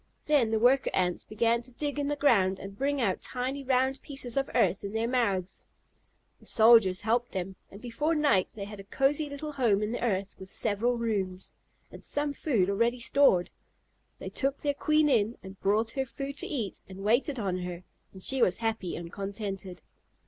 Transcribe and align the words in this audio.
Then 0.25 0.49
the 0.49 0.57
worker 0.57 0.89
Ants 0.95 1.23
began 1.25 1.61
to 1.61 1.71
dig 1.73 1.99
in 1.99 2.07
the 2.07 2.15
ground 2.15 2.57
and 2.57 2.75
bring 2.75 2.99
out 2.99 3.21
tiny 3.21 3.63
round 3.63 4.01
pieces 4.01 4.35
of 4.35 4.49
earth 4.55 4.83
in 4.83 4.93
their 4.93 5.07
mouths. 5.07 5.67
The 6.39 6.47
soldiers 6.47 7.01
helped 7.01 7.33
them, 7.33 7.55
and 7.69 7.79
before 7.79 8.15
night 8.15 8.49
they 8.55 8.65
had 8.65 8.79
a 8.79 8.83
cosy 8.83 9.29
little 9.29 9.51
home 9.51 9.83
in 9.83 9.91
the 9.91 10.03
earth, 10.03 10.35
with 10.39 10.49
several 10.49 10.97
rooms, 10.97 11.53
and 11.91 12.03
some 12.03 12.33
food 12.33 12.67
already 12.67 12.99
stored. 12.99 13.51
They 14.17 14.29
took 14.29 14.57
their 14.57 14.73
queen 14.73 15.07
in, 15.07 15.37
and 15.43 15.59
brought 15.59 15.91
her 15.91 16.07
food 16.07 16.35
to 16.37 16.47
eat, 16.47 16.81
and 16.89 17.03
waited 17.03 17.37
on 17.37 17.57
her, 17.59 17.83
and 18.11 18.23
she 18.23 18.41
was 18.41 18.57
happy 18.57 18.95
and 18.95 19.11
contented. 19.13 19.83